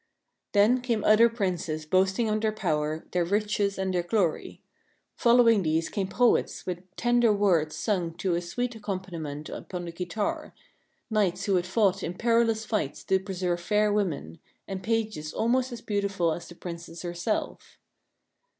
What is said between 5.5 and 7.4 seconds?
these came poets with tender